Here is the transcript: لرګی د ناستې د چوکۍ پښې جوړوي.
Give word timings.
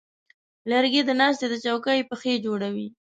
لرګی 0.69 1.01
د 1.05 1.11
ناستې 1.19 1.45
د 1.49 1.53
چوکۍ 1.65 1.99
پښې 2.09 2.33
جوړوي. 2.45 2.87